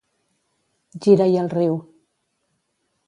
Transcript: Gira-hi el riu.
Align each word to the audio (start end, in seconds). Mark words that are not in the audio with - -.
Gira-hi 1.05 1.37
el 1.43 1.51
riu. 1.57 1.77